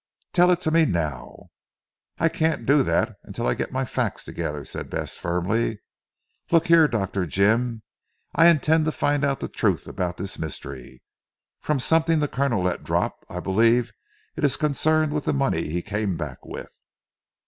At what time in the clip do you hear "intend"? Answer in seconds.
8.47-8.85